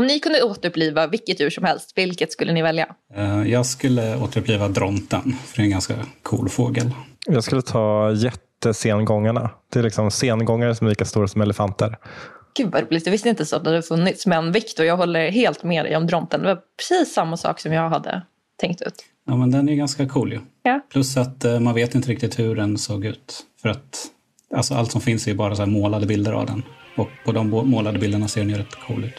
Om 0.00 0.06
ni 0.06 0.20
kunde 0.20 0.42
återuppliva 0.42 1.06
vilket 1.06 1.40
djur 1.40 1.50
som 1.50 1.64
helst, 1.64 1.92
vilket 1.96 2.32
skulle 2.32 2.52
ni 2.52 2.62
välja? 2.62 2.86
Eh, 3.14 3.42
Jag 3.50 3.66
skulle 3.66 4.16
återuppliva 4.16 4.68
dronten, 4.68 5.32
för 5.46 5.56
det 5.56 5.62
är 5.62 5.64
en 5.64 5.70
ganska 5.70 5.94
cool 6.22 6.48
fågel. 6.48 6.90
Jag 7.26 7.44
skulle 7.44 7.62
ta 7.62 8.12
jättesengångarna. 8.12 9.50
Det 9.72 9.78
är 9.78 9.82
liksom 9.82 10.10
sengångare 10.10 10.74
som 10.74 10.86
är 10.86 10.88
lika 10.88 11.04
stora 11.04 11.28
som 11.28 11.40
elefanter. 11.40 11.96
Gud 12.56 12.72
vad 12.72 12.82
roligt, 12.82 13.06
jag 13.06 13.12
visste 13.12 13.28
inte 13.28 13.46
så 13.46 13.56
att 13.56 13.64
det 13.64 13.70
hade 13.70 13.82
funnits. 13.82 14.26
Men 14.26 14.52
Viktor, 14.52 14.86
jag 14.86 14.96
håller 14.96 15.30
helt 15.30 15.62
med 15.62 15.84
dig 15.84 15.96
om 15.96 16.06
dronten. 16.06 16.40
Det 16.42 16.46
var 16.46 16.60
precis 16.78 17.14
samma 17.14 17.36
sak 17.36 17.60
som 17.60 17.72
jag 17.72 17.90
hade 17.90 18.22
tänkt 18.60 18.82
ut. 18.82 18.94
Ja, 19.26 19.36
men 19.36 19.50
den 19.50 19.68
är 19.68 19.74
ganska 19.74 20.08
cool 20.08 20.32
ju. 20.32 20.40
Ja. 20.62 20.80
Plus 20.92 21.16
att 21.16 21.44
eh, 21.44 21.60
man 21.60 21.74
vet 21.74 21.94
inte 21.94 22.10
riktigt 22.10 22.38
hur 22.38 22.56
den 22.56 22.78
såg 22.78 23.04
ut. 23.04 23.40
För 23.62 23.68
att 23.68 24.06
alltså, 24.54 24.74
allt 24.74 24.92
som 24.92 25.00
finns 25.00 25.26
är 25.26 25.30
ju 25.30 25.36
bara 25.36 25.56
så 25.56 25.62
här 25.62 25.66
målade 25.70 26.06
bilder 26.06 26.32
av 26.32 26.46
den. 26.46 26.62
Och 26.96 27.08
på 27.24 27.32
de 27.32 27.48
målade 27.50 27.98
bilderna 27.98 28.28
ser 28.28 28.40
den 28.40 28.50
ju 28.50 28.56
rätt 28.56 28.74
cool 28.86 29.04
ut. 29.04 29.14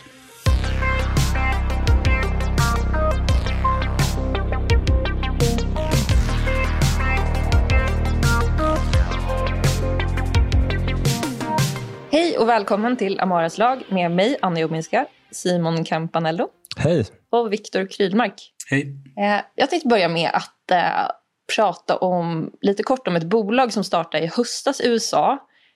Hej 12.38 12.42
och 12.44 12.50
välkommen 12.50 12.98
till 12.98 13.20
Amaras 13.20 13.58
lag 13.58 13.84
med 13.90 14.12
mig, 14.12 14.38
Anna 14.42 14.60
Jominska, 14.60 15.06
Simon 15.32 15.84
Campanello 15.84 16.50
Hej! 16.78 17.06
och 17.30 17.54
Viktor 17.54 17.86
Krydmark. 17.86 18.54
Hej! 18.70 18.96
Eh, 19.18 19.42
Jag 19.56 19.70
tänkte 19.70 19.88
börja 19.88 20.10
med 20.10 20.30
att 20.34 20.72
eh, 20.72 21.12
prata 21.56 21.98
om, 21.98 22.52
lite 22.62 22.84
kort 22.84 23.08
om 23.08 23.16
ett 23.16 23.24
bolag 23.24 23.74
som 23.74 23.84
startade 23.84 24.24
i 24.24 24.28
höstas 24.28 24.82
i 24.82 24.88
USA. 24.88 25.32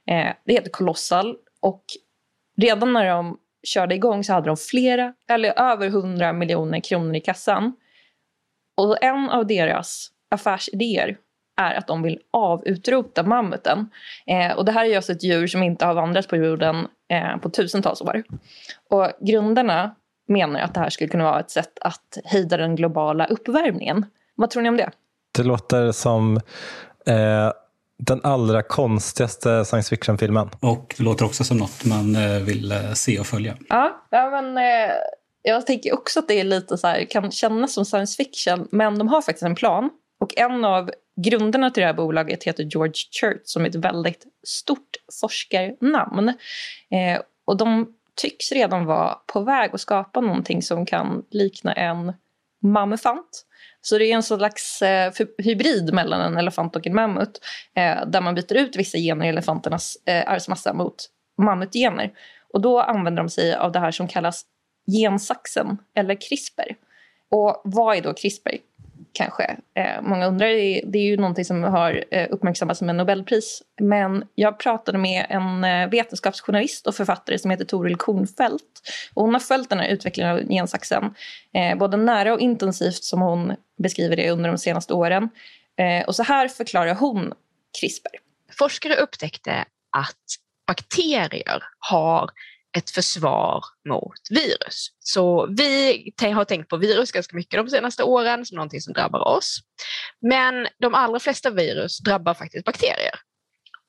Eh, 0.07 0.33
det 0.45 0.53
heter 0.53 0.69
Colossal 0.69 1.35
och 1.61 1.83
redan 2.57 2.93
när 2.93 3.05
de 3.05 3.37
körde 3.63 3.95
igång 3.95 4.23
så 4.23 4.33
hade 4.33 4.47
de 4.49 4.57
flera, 4.57 5.13
eller 5.29 5.59
över 5.59 5.87
100 5.87 6.33
miljoner 6.33 6.79
kronor 6.79 7.15
i 7.15 7.21
kassan. 7.21 7.73
Och 8.77 9.03
en 9.03 9.29
av 9.29 9.47
deras 9.47 10.07
affärsidéer 10.31 11.17
är 11.69 11.75
att 11.75 11.87
de 11.87 12.03
vill 12.03 12.19
avutrota 12.31 13.23
mammuten. 13.23 13.89
Eh, 14.27 14.51
och 14.57 14.65
det 14.65 14.71
här 14.71 14.85
är 14.85 14.89
just 14.89 15.09
ett 15.09 15.23
djur 15.23 15.47
som 15.47 15.63
inte 15.63 15.85
har 15.85 15.93
vandrat 15.93 16.27
på 16.27 16.35
jorden 16.35 16.87
eh, 17.09 17.37
på 17.37 17.49
tusentals 17.49 18.01
år. 18.01 18.23
Och 18.89 19.11
grundarna 19.19 19.95
menar 20.27 20.59
att 20.59 20.73
det 20.73 20.79
här 20.79 20.89
skulle 20.89 21.09
kunna 21.09 21.23
vara 21.23 21.39
ett 21.39 21.51
sätt 21.51 21.79
att 21.81 22.17
hejda 22.25 22.57
den 22.57 22.75
globala 22.75 23.25
uppvärmningen. 23.25 24.05
Vad 24.35 24.49
tror 24.49 24.63
ni 24.63 24.69
om 24.69 24.77
det? 24.77 24.91
Det 25.37 25.43
låter 25.43 25.91
som 25.91 26.35
eh, 27.05 27.51
den 27.97 28.21
allra 28.23 28.61
konstigaste 28.61 29.65
science 29.65 29.89
fiction-filmen. 29.89 30.49
Och 30.59 30.95
det 30.97 31.03
låter 31.03 31.25
också 31.25 31.43
som 31.43 31.57
något 31.57 31.85
man 31.85 32.15
eh, 32.15 32.39
vill 32.39 32.71
eh, 32.71 32.93
se 32.93 33.19
och 33.19 33.25
följa. 33.25 33.57
Ja, 33.69 34.05
ja 34.09 34.29
men 34.29 34.57
eh, 34.57 34.93
jag 35.41 35.67
tänker 35.67 35.93
också 35.93 36.19
att 36.19 36.27
det 36.27 36.39
är 36.39 36.43
lite 36.43 36.77
så 36.77 36.87
här, 36.87 37.05
kan 37.05 37.31
kännas 37.31 37.73
som 37.73 37.85
science 37.85 38.23
fiction, 38.23 38.67
men 38.71 38.97
de 38.97 39.07
har 39.07 39.21
faktiskt 39.21 39.43
en 39.43 39.55
plan. 39.55 39.89
Och 40.21 40.37
en 40.37 40.65
av 40.65 40.91
grunderna 41.15 41.71
till 41.71 41.81
det 41.81 41.87
här 41.87 41.93
bolaget 41.93 42.43
heter 42.43 42.63
George 42.63 42.93
Church 43.21 43.41
som 43.43 43.65
är 43.65 43.69
ett 43.69 43.75
väldigt 43.75 44.25
stort 44.43 44.95
forskarnamn. 45.21 46.29
Eh, 46.91 47.21
och 47.45 47.57
de 47.57 47.93
tycks 48.15 48.51
redan 48.51 48.85
vara 48.85 49.17
på 49.33 49.39
väg 49.39 49.69
att 49.73 49.81
skapa 49.81 50.21
någonting 50.21 50.61
som 50.61 50.85
kan 50.85 51.25
likna 51.31 51.73
en 51.73 52.13
mammufant. 52.61 53.45
Så 53.81 53.97
det 53.97 54.05
är 54.05 54.15
en 54.15 54.23
slags 54.23 54.81
eh, 54.81 55.13
hybrid 55.37 55.93
mellan 55.93 56.21
en 56.21 56.37
elefant 56.37 56.75
och 56.75 56.87
en 56.87 56.95
mammut 56.95 57.41
eh, 57.75 58.05
där 58.07 58.21
man 58.21 58.35
byter 58.35 58.55
ut 58.55 58.75
vissa 58.75 58.97
gener 58.97 59.25
i 59.25 59.29
elefanternas 59.29 59.97
eh, 60.05 60.31
arvsmassa 60.31 60.73
mot 60.73 60.95
mammutgener. 61.37 62.11
Och 62.53 62.61
då 62.61 62.81
använder 62.81 63.23
de 63.23 63.29
sig 63.29 63.55
av 63.55 63.71
det 63.71 63.79
här 63.79 63.91
som 63.91 64.07
kallas 64.07 64.45
gensaxen 64.91 65.77
eller 65.95 66.15
CRISPR. 66.15 66.75
Och 67.31 67.61
vad 67.63 67.97
är 67.97 68.01
då 68.01 68.13
CRISPR? 68.13 68.57
Kanske 69.13 69.57
eh, 69.75 70.01
många 70.01 70.27
undrar. 70.27 70.47
Det 70.47 70.53
är, 70.53 70.85
det 70.85 70.97
är 70.99 71.03
ju 71.03 71.17
någonting 71.17 71.45
som 71.45 71.63
har 71.63 72.03
eh, 72.11 72.27
uppmärksammats 72.29 72.81
med 72.81 72.95
Nobelpris. 72.95 73.63
Men 73.81 74.23
jag 74.35 74.59
pratade 74.59 74.97
med 74.97 75.25
en 75.29 75.63
eh, 75.63 75.89
vetenskapsjournalist 75.89 76.87
och 76.87 76.95
författare 76.95 77.37
som 77.37 77.51
heter 77.51 77.65
Toril 77.65 77.95
Kornfeldt. 77.95 78.63
Och 79.13 79.23
hon 79.23 79.33
har 79.33 79.39
följt 79.39 79.69
den 79.69 79.79
här 79.79 79.87
utvecklingen 79.87 80.31
av 80.31 80.49
gensaxen 80.49 81.13
eh, 81.53 81.77
både 81.77 81.97
nära 81.97 82.33
och 82.33 82.39
intensivt 82.39 83.03
som 83.03 83.21
hon 83.21 83.55
beskriver 83.83 84.15
det 84.15 84.31
under 84.31 84.49
de 84.49 84.57
senaste 84.57 84.93
åren. 84.93 85.29
Eh, 85.79 86.07
och 86.07 86.15
så 86.15 86.23
här 86.23 86.47
förklarar 86.47 86.95
hon 86.95 87.33
CRISPR. 87.79 88.15
forskare 88.59 88.95
upptäckte 88.95 89.65
att 89.97 90.25
bakterier 90.67 91.63
har 91.79 92.29
ett 92.77 92.89
försvar 92.89 93.63
mot 93.89 94.21
virus. 94.29 94.87
Så 94.99 95.47
vi 95.57 96.13
har 96.19 96.45
tänkt 96.45 96.69
på 96.69 96.77
virus 96.77 97.11
ganska 97.11 97.35
mycket 97.35 97.57
de 97.57 97.69
senaste 97.69 98.03
åren 98.03 98.45
som 98.45 98.55
någonting 98.55 98.81
som 98.81 98.93
drabbar 98.93 99.19
oss. 99.19 99.59
Men 100.21 100.67
de 100.81 100.93
allra 100.93 101.19
flesta 101.19 101.49
virus 101.49 101.99
drabbar 101.99 102.33
faktiskt 102.33 102.65
bakterier. 102.65 103.19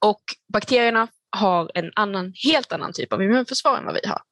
Och 0.05 0.23
bakterierna 0.53 1.09
har 1.37 1.71
en 1.75 1.91
annan, 1.95 2.33
helt 2.45 2.73
annan 2.73 2.93
typ 2.93 3.13
av 3.13 3.23
immunförsvar 3.23 3.79
än 3.79 3.85
vad 3.85 3.95
vi 3.95 4.09
har. 4.09 4.23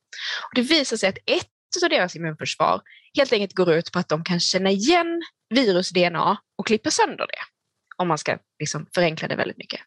Och 0.48 0.54
det 0.54 0.62
visar 0.62 0.96
sig 0.96 1.08
att 1.08 1.18
ett 1.26 1.82
av 1.84 1.90
deras 1.90 2.16
immunförsvar 2.16 2.80
helt 3.16 3.32
enkelt 3.32 3.54
går 3.54 3.72
ut 3.72 3.92
på 3.92 3.98
att 3.98 4.08
de 4.08 4.24
kan 4.24 4.40
känna 4.40 4.70
igen 4.70 5.22
virus-DNA 5.54 6.38
och 6.58 6.66
klippa 6.66 6.90
sönder 6.90 7.26
det. 7.26 7.42
Om 7.96 8.08
man 8.08 8.18
ska 8.18 8.38
liksom 8.58 8.86
förenkla 8.94 9.28
det 9.28 9.36
väldigt 9.36 9.58
mycket. 9.58 9.80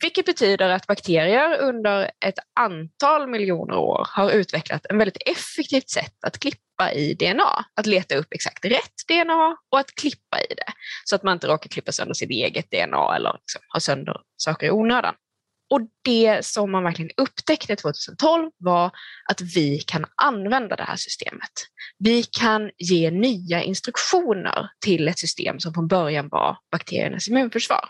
Vilket 0.00 0.26
betyder 0.26 0.68
att 0.70 0.86
bakterier 0.86 1.58
under 1.60 2.10
ett 2.24 2.38
antal 2.60 3.28
miljoner 3.28 3.76
år 3.76 4.06
har 4.10 4.30
utvecklat 4.30 4.86
en 4.90 4.98
väldigt 4.98 5.22
effektivt 5.26 5.90
sätt 5.90 6.24
att 6.26 6.38
klippa 6.38 6.92
i 6.92 7.14
DNA. 7.14 7.64
Att 7.74 7.86
leta 7.86 8.16
upp 8.16 8.26
exakt 8.30 8.64
rätt 8.64 8.94
DNA 9.08 9.56
och 9.70 9.78
att 9.78 9.94
klippa 9.94 10.40
i 10.40 10.54
det. 10.54 10.72
Så 11.04 11.16
att 11.16 11.22
man 11.22 11.32
inte 11.32 11.46
råkar 11.46 11.68
klippa 11.68 11.92
sönder 11.92 12.14
sitt 12.14 12.30
eget 12.30 12.70
DNA 12.70 13.16
eller 13.16 13.32
liksom 13.32 13.60
ha 13.72 13.80
sönder 13.80 14.16
saker 14.36 14.66
i 14.66 14.70
onödan. 14.70 15.14
Och 15.70 15.80
det 16.04 16.44
som 16.44 16.70
man 16.70 16.84
verkligen 16.84 17.10
upptäckte 17.16 17.76
2012 17.76 18.50
var 18.58 18.90
att 19.30 19.40
vi 19.40 19.78
kan 19.78 20.04
använda 20.22 20.76
det 20.76 20.82
här 20.82 20.96
systemet. 20.96 21.52
Vi 21.98 22.22
kan 22.22 22.70
ge 22.78 23.10
nya 23.10 23.62
instruktioner 23.62 24.68
till 24.84 25.08
ett 25.08 25.18
system 25.18 25.60
som 25.60 25.74
från 25.74 25.88
början 25.88 26.28
var 26.28 26.56
bakteriernas 26.72 27.28
immunförsvar. 27.28 27.88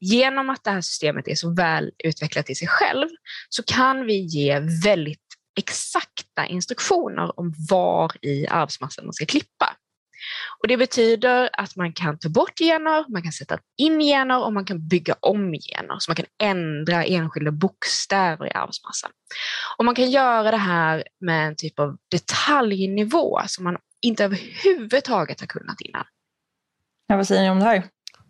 Genom 0.00 0.50
att 0.50 0.64
det 0.64 0.70
här 0.70 0.80
systemet 0.80 1.28
är 1.28 1.34
så 1.34 1.54
väl 1.54 1.90
utvecklat 2.04 2.50
i 2.50 2.54
sig 2.54 2.68
själv 2.68 3.08
så 3.48 3.62
kan 3.62 4.06
vi 4.06 4.18
ge 4.18 4.60
väldigt 4.84 5.20
exakta 5.58 6.46
instruktioner 6.46 7.40
om 7.40 7.54
var 7.70 8.12
i 8.22 8.46
arvsmassan 8.46 9.04
man 9.04 9.12
ska 9.12 9.26
klippa. 9.26 9.76
Och 10.62 10.68
det 10.68 10.76
betyder 10.76 11.50
att 11.52 11.76
man 11.76 11.92
kan 11.92 12.18
ta 12.18 12.28
bort 12.28 12.58
gener, 12.58 13.04
man 13.08 13.22
kan 13.22 13.32
sätta 13.32 13.58
in 13.76 14.00
gener 14.00 14.44
och 14.44 14.52
man 14.52 14.64
kan 14.64 14.88
bygga 14.88 15.16
om 15.20 15.52
gener. 15.52 15.96
Så 15.98 16.10
man 16.10 16.16
kan 16.16 16.26
ändra 16.42 17.04
enskilda 17.04 17.50
bokstäver 17.50 18.46
i 18.46 18.50
arvsmassan. 18.50 19.10
Och 19.78 19.84
man 19.84 19.94
kan 19.94 20.10
göra 20.10 20.50
det 20.50 20.56
här 20.56 21.04
med 21.20 21.46
en 21.46 21.56
typ 21.56 21.78
av 21.78 21.96
detaljnivå 22.10 23.40
som 23.46 23.64
man 23.64 23.76
inte 24.00 24.24
överhuvudtaget 24.24 25.40
har 25.40 25.46
kunnat 25.46 25.80
innan. 25.80 26.04
Ja, 27.06 27.16
vad 27.16 27.26
säger 27.26 27.42
ni 27.42 27.50
om 27.50 27.58
det 27.58 27.64
här? 27.64 27.82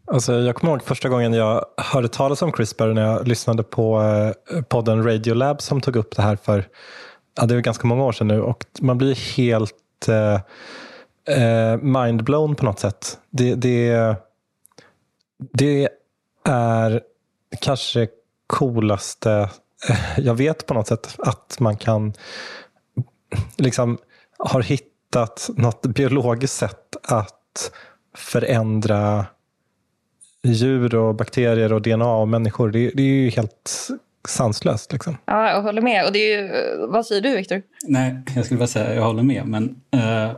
Alltså, 0.07 0.33
jag 0.33 0.55
kommer 0.55 0.73
ihåg 0.73 0.83
första 0.83 1.09
gången 1.09 1.33
jag 1.33 1.65
hörde 1.77 2.09
talas 2.09 2.43
om 2.43 2.53
CRISPR 2.53 2.87
när 2.87 3.03
jag 3.03 3.29
lyssnade 3.29 3.63
på 3.63 4.03
eh, 4.51 4.63
podden 4.63 5.05
Radiolab 5.05 5.63
som 5.63 5.81
tog 5.81 5.97
upp 5.97 6.17
det 6.17 6.23
här 6.23 6.37
för 6.37 6.69
ja, 7.37 7.47
det 7.47 7.55
är 7.55 7.61
ganska 7.61 7.87
många 7.87 8.05
år 8.05 8.13
sedan 8.13 8.29
nu 8.29 8.43
och 8.43 8.65
man 8.81 8.99
blir 8.99 9.37
helt 9.37 10.09
eh, 10.09 10.41
eh, 11.37 11.77
mindblown 11.77 12.55
på 12.55 12.65
något 12.65 12.79
sätt. 12.79 13.19
Det, 13.31 13.55
det, 13.55 14.17
det 15.53 15.89
är 16.45 17.01
kanske 17.61 18.09
coolaste 18.47 19.33
eh, 19.89 19.99
jag 20.17 20.35
vet 20.35 20.67
på 20.67 20.75
något 20.75 20.87
sätt 20.87 21.15
att 21.19 21.57
man 21.61 21.77
kan 21.77 22.13
liksom 23.57 23.99
har 24.39 24.63
hittat 24.63 25.51
något 25.57 25.83
biologiskt 25.87 26.57
sätt 26.57 26.97
att 27.03 27.73
förändra 28.17 29.27
djur 30.45 30.95
och 30.95 31.15
bakterier 31.15 31.73
och 31.73 31.83
DNA 31.83 32.17
och 32.17 32.29
människor. 32.29 32.71
Det, 32.71 32.91
det 32.95 33.03
är 33.03 33.07
ju 33.07 33.31
helt 33.31 33.89
sanslöst. 34.29 34.93
Liksom. 34.93 35.17
Ja, 35.25 35.51
jag 35.51 35.63
håller 35.63 35.83
med. 35.83 36.07
Och 36.07 36.13
det 36.13 36.19
är 36.19 36.43
ju, 36.43 36.51
vad 36.87 37.07
säger 37.07 37.23
du, 37.23 37.37
Viktor? 37.37 37.63
Nej, 37.89 38.17
jag 38.37 38.45
skulle 38.45 38.59
bara 38.59 38.67
säga 38.67 38.95
jag 38.95 39.03
håller 39.03 39.23
med. 39.23 39.47
Men 39.47 39.81
eh, 39.91 40.37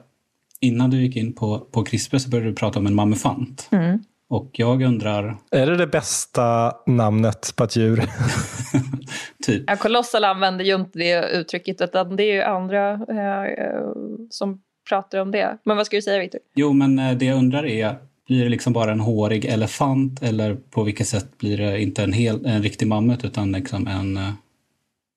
innan 0.61 0.91
du 0.91 1.03
gick 1.03 1.17
in 1.17 1.33
på, 1.33 1.59
på 1.59 1.85
CRISPR 1.85 2.19
så 2.19 2.31
började 2.31 2.51
du 2.51 2.55
prata 2.55 2.79
om 2.79 2.87
en 2.87 2.95
mammifant. 2.95 3.69
Mm. 3.73 3.99
Och 4.29 4.51
jag 4.53 4.83
undrar... 4.83 5.37
Är 5.51 5.67
det 5.67 5.77
det 5.77 5.87
bästa 5.87 6.73
namnet 6.87 7.53
på 7.57 7.65
ett 7.65 7.77
djur? 7.77 7.97
typ. 9.47 9.65
Ja, 9.67 9.77
Colossal 9.77 10.25
använder 10.25 10.65
ju 10.65 10.75
inte 10.75 10.99
det 10.99 11.29
uttrycket 11.29 11.81
utan 11.81 12.17
det 12.17 12.23
är 12.23 12.35
ju 12.35 12.43
andra 12.43 12.93
eh, 12.93 13.87
som 14.31 14.63
pratar 14.89 15.19
om 15.19 15.31
det. 15.31 15.59
Men 15.65 15.77
vad 15.77 15.87
ska 15.87 15.97
du 15.97 16.03
säga 16.03 16.19
Victor? 16.19 16.41
Jo, 16.55 16.73
men 16.73 16.99
eh, 16.99 17.13
det 17.13 17.25
jag 17.25 17.39
undrar 17.39 17.67
är, 17.67 17.97
blir 18.27 18.45
det 18.45 18.51
liksom 18.51 18.73
bara 18.73 18.93
en 18.93 19.01
hårig 19.01 19.45
elefant 19.45 20.23
eller 20.23 20.55
på 20.55 20.83
vilket 20.83 21.07
sätt 21.07 21.39
blir 21.39 21.57
det 21.57 21.83
inte 21.83 22.03
en, 22.03 22.13
hel, 22.13 22.47
en 22.47 22.63
riktig 22.63 22.87
mammut 22.87 23.25
utan 23.25 23.53
liksom 23.53 23.87
en 23.87 24.17
uh, 24.17 24.33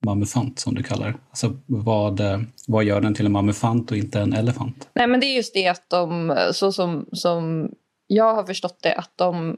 mammufant 0.06 0.60
som 0.60 0.76
du 0.76 0.84
kallar 0.84 1.08
det? 1.08 1.18
Alltså 1.30 1.58
vad, 1.66 2.22
uh, 2.22 2.42
vad 2.68 2.84
gör 2.84 3.02
den 3.02 3.14
till 3.14 3.26
en 3.26 3.32
mammufant 3.32 3.92
och 3.92 3.98
inte 3.98 4.20
en 4.20 4.34
elefant? 4.34 4.90
Nej 4.94 5.08
men 5.08 5.20
det 5.20 5.26
är 5.26 5.36
just 5.36 5.54
det 5.54 5.68
att 5.68 5.90
de, 5.90 6.32
eh, 6.32 6.52
så 6.52 6.72
som, 6.72 7.06
som 7.12 7.72
jag 8.08 8.36
har 8.36 8.44
förstått 8.44 8.80
det, 8.82 8.94
att 8.94 9.12
de 9.16 9.58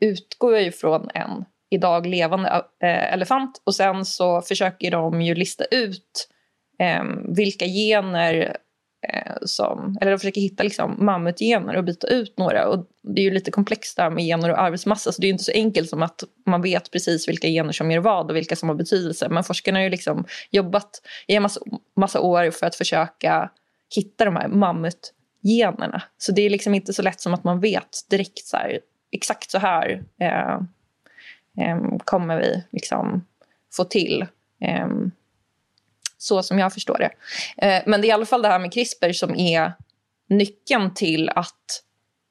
utgår 0.00 0.58
ju 0.58 0.72
från 0.72 1.08
en 1.14 1.44
idag 1.70 2.06
levande 2.06 2.64
elefant 2.80 3.62
och 3.64 3.74
sen 3.74 4.04
så 4.04 4.42
försöker 4.42 4.90
de 4.90 5.22
ju 5.22 5.34
lista 5.34 5.64
ut 5.64 6.28
äh, 6.78 7.04
vilka 7.36 7.66
gener 7.66 8.56
Eh, 9.02 9.32
som, 9.42 9.98
eller 10.00 10.10
de 10.10 10.18
försöker 10.18 10.40
hitta 10.40 10.62
liksom 10.62 10.96
mammutgener 10.98 11.76
och 11.76 11.84
byta 11.84 12.06
ut 12.06 12.38
några 12.38 12.68
och 12.68 12.86
det 13.02 13.20
är 13.20 13.24
ju 13.24 13.30
lite 13.30 13.50
komplext 13.50 13.96
där 13.96 14.10
med 14.10 14.24
gener 14.24 14.50
och 14.50 14.60
arbetsmassa 14.60 15.12
så 15.12 15.20
det 15.20 15.26
är 15.26 15.30
inte 15.30 15.44
så 15.44 15.52
enkelt 15.52 15.90
som 15.90 16.02
att 16.02 16.24
man 16.46 16.62
vet 16.62 16.90
precis 16.90 17.28
vilka 17.28 17.48
gener 17.48 17.72
som 17.72 17.90
gör 17.90 18.00
vad 18.00 18.30
och 18.30 18.36
vilka 18.36 18.56
som 18.56 18.68
har 18.68 18.76
betydelse 18.76 19.28
men 19.28 19.44
forskarna 19.44 19.78
har 19.78 19.84
ju 19.84 19.90
liksom 19.90 20.24
jobbat 20.50 20.90
i 21.26 21.34
en 21.34 21.42
massa, 21.42 21.60
massa 21.96 22.20
år 22.20 22.50
för 22.50 22.66
att 22.66 22.74
försöka 22.74 23.50
hitta 23.96 24.24
de 24.24 24.36
här 24.36 24.48
mammutgenerna. 24.48 26.02
Så 26.18 26.32
det 26.32 26.42
är 26.42 26.50
liksom 26.50 26.74
inte 26.74 26.92
så 26.92 27.02
lätt 27.02 27.20
som 27.20 27.34
att 27.34 27.44
man 27.44 27.60
vet 27.60 27.98
direkt 28.10 28.44
så 28.44 28.56
här, 28.56 28.80
exakt 29.12 29.50
så 29.50 29.58
här 29.58 30.02
eh, 30.20 30.54
eh, 31.64 31.96
kommer 32.04 32.38
vi 32.38 32.64
liksom 32.70 33.26
få 33.72 33.84
till. 33.84 34.26
Eh, 34.60 34.88
så 36.22 36.42
som 36.42 36.58
jag 36.58 36.72
förstår 36.72 36.98
det. 36.98 37.10
Eh, 37.66 37.82
men 37.86 38.00
det 38.00 38.06
är 38.06 38.08
i 38.08 38.12
alla 38.12 38.26
fall 38.26 38.42
det 38.42 38.48
här 38.48 38.58
med 38.58 38.72
CRISPR 38.72 39.12
som 39.12 39.36
är 39.36 39.72
nyckeln 40.28 40.94
till 40.94 41.28
att 41.28 41.84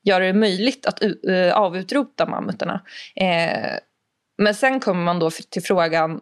göra 0.04 0.26
det 0.26 0.34
möjligt 0.34 0.86
att 0.86 1.04
eh, 1.04 1.54
avutrota 1.54 2.26
mammutarna. 2.26 2.82
Eh, 3.16 3.80
men 4.38 4.56
sen 4.56 4.80
kommer 4.80 5.04
man 5.04 5.20
då 5.20 5.32
till 5.32 5.64
frågan 5.64 6.22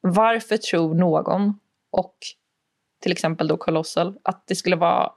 varför 0.00 0.56
tror 0.56 0.94
någon 0.94 1.58
och 1.92 2.16
till 3.02 3.12
exempel 3.12 3.48
då 3.48 3.56
Colossal 3.56 4.18
att 4.22 4.46
det 4.46 4.54
skulle 4.54 4.76
vara 4.76 5.12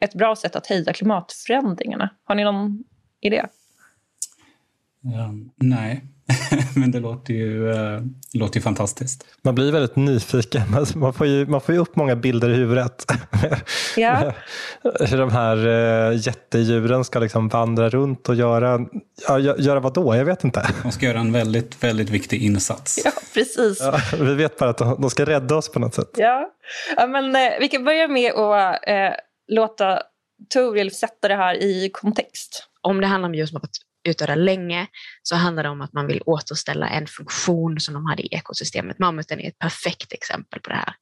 ett 0.00 0.14
bra 0.14 0.36
sätt 0.36 0.56
att 0.56 0.66
hejda 0.66 0.92
klimatförändringarna? 0.92 2.10
Har 2.24 2.34
ni 2.34 2.44
någon 2.44 2.84
idé? 3.20 3.46
Um, 5.14 5.50
nej, 5.56 6.04
men 6.76 6.90
det 6.90 7.00
låter 7.00 7.34
ju, 7.34 7.68
uh, 7.68 8.00
låter 8.32 8.56
ju 8.56 8.62
fantastiskt. 8.62 9.26
Man 9.42 9.54
blir 9.54 9.72
väldigt 9.72 9.96
nyfiken. 9.96 10.62
Man 10.94 11.12
får 11.12 11.26
ju, 11.26 11.46
man 11.46 11.60
får 11.60 11.74
ju 11.74 11.80
upp 11.80 11.96
många 11.96 12.16
bilder 12.16 12.50
i 12.50 12.54
huvudet. 12.54 13.04
Ja. 13.96 14.32
Hur 14.82 15.18
de 15.18 15.30
här 15.30 15.66
uh, 15.66 16.16
jättedjuren 16.16 17.04
ska 17.04 17.18
liksom 17.18 17.48
vandra 17.48 17.88
runt 17.88 18.28
och 18.28 18.34
göra, 18.34 18.80
ja, 19.28 19.38
göra 19.38 19.80
vad 19.80 19.94
då? 19.94 20.16
Jag 20.16 20.24
vet 20.24 20.44
inte. 20.44 20.70
De 20.82 20.92
ska 20.92 21.06
göra 21.06 21.20
en 21.20 21.32
väldigt, 21.32 21.84
väldigt 21.84 22.10
viktig 22.10 22.42
insats. 22.42 23.00
Ja, 23.04 23.12
precis. 23.34 23.80
Ja, 23.80 24.00
vi 24.20 24.34
vet 24.34 24.58
bara 24.58 24.70
att 24.70 24.78
de 24.78 25.10
ska 25.10 25.24
rädda 25.24 25.56
oss 25.56 25.72
på 25.72 25.78
något 25.78 25.94
sätt. 25.94 26.10
Ja, 26.16 26.50
ja 26.96 27.06
men 27.06 27.36
eh, 27.36 27.52
vi 27.60 27.68
kan 27.68 27.84
börja 27.84 28.08
med 28.08 28.32
att 28.32 28.80
låta 29.48 30.02
Toril 30.48 30.94
sätta 30.94 31.28
det 31.28 31.36
här 31.36 31.54
i 31.54 31.90
kontext. 31.92 32.68
Om 32.80 33.00
det 33.00 33.06
handlar 33.06 33.28
om 33.28 33.34
djur 33.34 33.46
som 33.46 33.56
har 33.56 33.60
varit 33.60 33.87
utdöda 34.08 34.34
länge 34.34 34.86
så 35.22 35.36
handlar 35.36 35.62
det 35.62 35.68
om 35.68 35.80
att 35.80 35.92
man 35.92 36.06
vill 36.06 36.22
återställa 36.26 36.88
en 36.88 37.06
funktion 37.06 37.80
som 37.80 37.94
de 37.94 38.06
hade 38.06 38.22
i 38.22 38.28
ekosystemet. 38.30 38.98
Mammuten 38.98 39.40
är 39.40 39.48
ett 39.48 39.58
perfekt 39.58 40.12
exempel 40.12 40.60
på 40.60 40.70
det 40.70 40.76
här. 40.76 40.94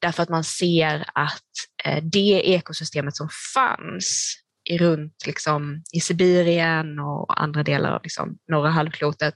Därför 0.00 0.22
att 0.22 0.28
man 0.28 0.44
ser 0.44 1.04
att 1.14 1.42
eh, 1.84 2.04
det 2.04 2.48
ekosystemet 2.48 3.16
som 3.16 3.28
fanns 3.54 4.38
runt 4.70 5.26
liksom, 5.26 5.82
i 5.92 6.00
Sibirien 6.00 6.98
och 6.98 7.42
andra 7.42 7.62
delar 7.62 7.90
av 7.92 8.02
liksom, 8.02 8.38
norra 8.48 8.70
halvklotet 8.70 9.34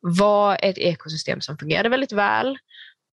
var 0.00 0.58
ett 0.62 0.78
ekosystem 0.78 1.40
som 1.40 1.58
fungerade 1.58 1.88
väldigt 1.88 2.12
väl 2.12 2.58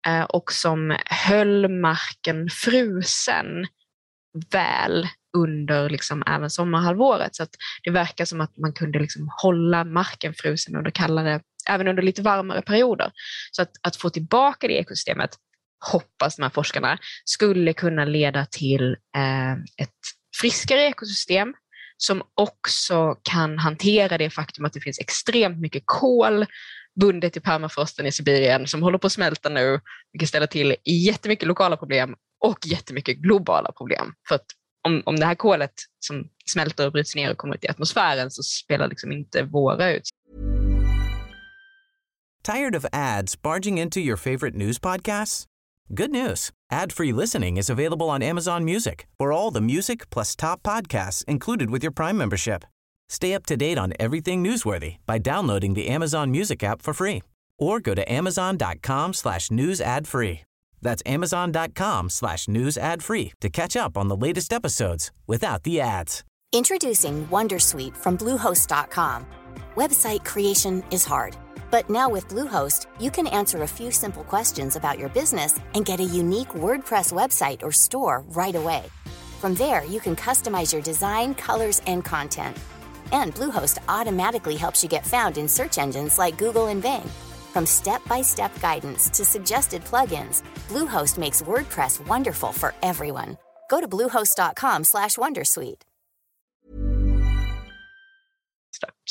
eh, 0.08 0.24
och 0.24 0.52
som 0.52 0.98
höll 1.06 1.68
marken 1.68 2.50
frusen 2.50 3.68
väl 4.52 5.08
under 5.38 5.90
liksom 5.90 6.24
även 6.28 6.50
sommarhalvåret. 6.50 7.36
Så 7.36 7.44
att 7.44 7.50
det 7.84 7.92
verkar 7.92 8.26
som 8.26 8.42
att 8.42 8.58
man 8.58 8.74
kunde 8.74 9.00
liksom 9.00 9.30
hålla 9.42 9.84
marken 9.84 10.34
frusen 10.34 10.76
under 10.76 10.92
kallare, 10.92 11.42
även 11.70 11.88
under 11.88 12.04
lite 12.04 12.22
varmare 12.22 12.62
perioder. 12.62 13.12
Så 13.52 13.62
att, 13.62 13.72
att 13.84 13.96
få 13.96 14.10
tillbaka 14.10 14.68
det 14.68 14.74
ekosystemet, 14.74 15.30
hoppas 15.92 16.36
de 16.36 16.42
här 16.44 16.50
forskarna, 16.50 16.98
skulle 17.26 17.74
kunna 17.74 18.06
leda 18.06 18.46
till 18.46 18.92
eh, 19.18 19.54
ett 19.54 20.00
friskare 20.42 20.82
ekosystem 20.82 21.54
som 21.98 22.22
också 22.34 23.16
kan 23.24 23.58
hantera 23.60 24.18
det 24.18 24.30
faktum 24.30 24.66
att 24.66 24.74
det 24.74 24.82
finns 24.82 25.00
extremt 25.00 25.60
mycket 25.60 25.84
kol 25.86 26.46
bundet 27.00 27.38
i 27.38 27.40
permafrosten 27.40 28.06
i 28.06 28.12
Sibirien 28.12 28.68
som 28.68 28.84
håller 28.84 28.98
på 28.98 29.08
att 29.08 29.14
smälta 29.14 29.50
nu, 29.50 29.80
vilket 30.12 30.30
ställer 30.30 30.48
till 30.48 30.76
jättemycket 30.86 31.48
lokala 31.48 31.78
problem 31.78 32.16
och 32.46 32.58
jättemycket 32.66 33.18
globala 33.18 33.72
problem. 33.72 34.14
För 34.28 34.36
att 34.36 34.46
om, 34.88 35.04
om 35.06 35.16
det 35.16 35.26
här 35.26 35.36
kolet 35.36 35.74
som 36.00 36.30
smälter 36.46 36.86
och 36.86 36.92
bryts 36.92 37.16
ner 37.16 37.32
och 37.32 37.38
kommer 37.38 37.56
ut 37.56 37.64
i 37.64 37.68
atmosfären 37.68 38.32
så 38.32 38.44
spelar 38.44 38.88
liksom 38.88 39.12
inte 39.12 39.44
våra 39.44 39.92
ut. 39.92 40.10
Tired 42.44 42.76
of 42.76 42.86
ads 42.94 43.42
barging 43.42 43.78
into 43.78 44.00
your 44.00 44.18
favorite 44.18 44.56
news 44.56 44.80
podcasts? 44.80 45.46
Good 45.90 46.12
news. 46.12 46.52
Ad-free 46.72 47.14
listening 47.14 47.58
is 47.58 47.70
available 47.70 48.10
on 48.10 48.22
Amazon 48.22 48.66
Music 48.66 49.08
for 49.18 49.32
all 49.32 49.52
the 49.52 49.62
music 49.62 50.10
plus 50.10 50.36
top 50.36 50.64
podcasts 50.64 51.26
included 51.26 51.70
with 51.70 51.84
your 51.84 51.94
Prime 51.94 52.18
membership. 52.18 52.64
Stay 53.10 53.34
up 53.34 53.46
to 53.46 53.56
date 53.56 53.78
on 53.78 53.94
everything 54.00 54.44
newsworthy 54.44 54.98
by 55.06 55.18
downloading 55.18 55.76
the 55.76 55.88
Amazon 55.88 56.32
Music 56.32 56.64
app 56.64 56.82
for 56.82 56.94
free 56.94 57.22
or 57.58 57.80
go 57.80 57.96
to 57.96 58.12
amazon.com 58.12 59.14
slash 59.14 59.50
news 59.52 59.82
ad 59.82 60.08
free. 60.08 60.42
That's 60.82 61.04
amazon.com 61.06 62.10
slash 62.10 62.48
news 62.48 62.78
ad 62.78 63.04
free 63.04 63.34
to 63.42 63.50
catch 63.50 63.76
up 63.76 63.98
on 63.98 64.08
the 64.08 64.16
latest 64.16 64.54
episodes 64.54 65.12
without 65.26 65.64
the 65.64 65.82
ads. 65.82 66.24
Introducing 66.54 67.28
Wondersuite 67.28 67.96
from 67.96 68.18
Bluehost.com. 68.18 69.26
Website 69.76 70.24
creation 70.24 70.84
is 70.92 71.04
hard, 71.06 71.36
but 71.70 71.90
now 71.90 72.10
with 72.10 72.28
Bluehost, 72.30 72.86
you 73.00 73.12
can 73.12 73.28
answer 73.28 73.64
a 73.64 73.68
few 73.68 73.92
simple 73.92 74.24
questions 74.24 74.76
about 74.76 74.98
your 74.98 75.10
business 75.10 75.60
and 75.76 75.86
get 75.86 76.00
a 76.00 76.04
unique 76.04 76.50
WordPress 76.50 77.12
website 77.12 77.62
or 77.64 77.72
store 77.72 78.24
right 78.30 78.56
away. 78.56 78.86
From 79.42 79.56
there, 79.56 79.84
you 79.84 80.00
can 80.00 80.16
customize 80.16 80.74
your 80.74 80.82
design, 80.82 81.36
colors, 81.36 81.82
and 81.86 82.04
content. 82.04 82.58
And 83.12 83.36
Bluehost 83.36 83.78
automatically 83.88 84.56
helps 84.56 84.82
you 84.82 84.90
get 84.90 85.06
found 85.06 85.38
in 85.38 85.48
search 85.48 85.78
engines 85.78 86.18
like 86.18 86.38
Google 86.38 86.68
and 86.68 86.82
Bing. 86.82 87.08
From 87.58 87.66
step-by-step 87.66 88.52
guidance 88.62 89.10
to 89.18 89.26
suggested 89.26 89.82
plugins, 89.86 90.44
Bluehost 90.70 91.18
makes 91.18 91.44
WordPress 91.44 92.08
wonderful 92.08 92.54
for 92.54 92.74
everyone. 92.82 93.38
Go 93.70 93.82
to 93.82 93.88
bluehost.com/wondersuite. 93.88 95.82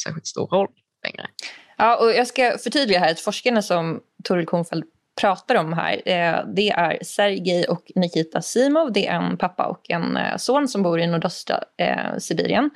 Särskilt 0.05 0.27
stor 0.27 0.47
roll 0.47 0.69
längre. 1.05 1.29
Ja, 1.77 1.97
och 1.97 2.11
jag 2.11 2.27
ska 2.27 2.59
förtydliga 2.59 2.99
här 2.99 3.11
att 3.11 3.21
forskarna 3.21 3.63
som 3.63 4.01
Toril 4.25 4.47
Kornfeldt 4.47 4.87
pratar 5.21 5.55
om 5.55 5.73
här, 5.73 6.03
eh, 6.07 6.45
det 6.55 6.71
är 6.71 7.05
Sergej 7.05 7.65
och 7.69 7.93
Nikita 7.95 8.43
Simov. 8.43 8.93
Det 8.93 9.07
är 9.07 9.17
en 9.17 9.37
pappa 9.37 9.67
och 9.67 9.91
en 9.91 10.17
eh, 10.17 10.37
son 10.37 10.69
som 10.69 10.83
bor 10.83 11.01
i 11.01 11.07
nordöstra 11.07 11.61
eh, 11.79 12.19
Sibirien. 12.19 12.71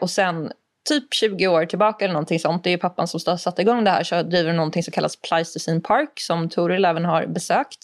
Och 0.00 0.10
sen 0.10 0.52
typ 0.86 1.14
20 1.14 1.48
år 1.48 1.66
tillbaka 1.66 2.04
eller 2.04 2.12
någonting 2.12 2.40
sånt, 2.40 2.64
det 2.64 2.70
är 2.70 2.78
pappan 2.78 3.08
som 3.08 3.20
satte 3.20 3.62
igång 3.62 3.84
det 3.84 3.90
här, 3.90 4.04
så 4.04 4.22
driver 4.22 4.50
de 4.50 4.56
någonting 4.56 4.82
som 4.82 4.92
kallas 4.92 5.16
Pleistocene 5.16 5.80
Park 5.80 6.20
som 6.20 6.48
Toril 6.48 6.84
även 6.84 7.04
har 7.04 7.26
besökt. 7.26 7.78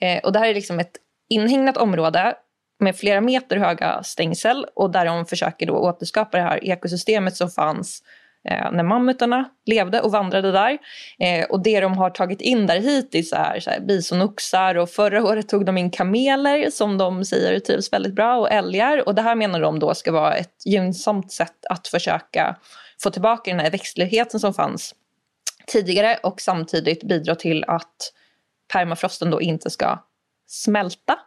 Eh, 0.00 0.18
och 0.18 0.32
det 0.32 0.38
här 0.38 0.48
är 0.48 0.54
liksom 0.54 0.80
ett 0.80 0.96
inhägnat 1.28 1.76
område 1.76 2.34
med 2.80 2.96
flera 2.96 3.20
meter 3.20 3.56
höga 3.56 4.02
stängsel 4.02 4.66
och 4.74 4.90
där 4.90 5.04
de 5.04 5.26
försöker 5.26 5.66
då 5.66 5.74
återskapa 5.74 6.36
det 6.36 6.42
här 6.42 6.64
ekosystemet 6.64 7.36
som 7.36 7.50
fanns 7.50 8.02
eh, 8.48 8.72
när 8.72 8.82
mammutarna 8.82 9.48
levde 9.66 10.00
och 10.00 10.12
vandrade 10.12 10.52
där. 10.52 10.78
Eh, 11.18 11.44
och 11.44 11.62
det 11.62 11.80
de 11.80 11.98
har 11.98 12.10
tagit 12.10 12.40
in 12.40 12.66
där 12.66 12.80
hittills 12.80 13.32
är 13.32 13.60
så 13.60 13.70
här, 13.70 13.80
bisonoxar 13.80 14.74
och 14.74 14.90
förra 14.90 15.24
året 15.28 15.48
tog 15.48 15.66
de 15.66 15.78
in 15.78 15.90
kameler 15.90 16.70
som 16.70 16.98
de 16.98 17.24
säger 17.24 17.60
trivs 17.60 17.92
väldigt 17.92 18.14
bra 18.14 18.36
och 18.36 18.50
älgar. 18.50 19.08
Och 19.08 19.14
det 19.14 19.22
här 19.22 19.34
menar 19.34 19.60
de 19.60 19.78
då 19.78 19.94
ska 19.94 20.12
vara 20.12 20.34
ett 20.34 20.66
gynnsamt 20.66 21.32
sätt 21.32 21.66
att 21.70 21.88
försöka 21.88 22.56
få 23.02 23.10
tillbaka 23.10 23.50
den 23.50 23.60
här 23.60 23.70
växtligheten 23.70 24.40
som 24.40 24.54
fanns 24.54 24.94
tidigare 25.66 26.18
och 26.22 26.40
samtidigt 26.40 27.02
bidra 27.02 27.34
till 27.34 27.64
att 27.64 28.12
permafrosten 28.72 29.30
då 29.30 29.40
inte 29.40 29.70
ska 29.70 29.98
smälta. 30.46 31.18